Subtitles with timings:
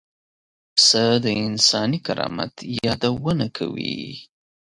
[0.75, 2.53] پسه د انساني کرامت
[2.85, 3.97] یادونه کوي.